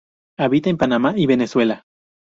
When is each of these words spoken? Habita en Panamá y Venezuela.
Habita 0.39 0.71
en 0.71 0.77
Panamá 0.79 1.13
y 1.15 1.27
Venezuela. 1.27 1.83